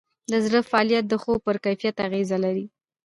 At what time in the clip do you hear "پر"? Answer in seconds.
1.45-1.55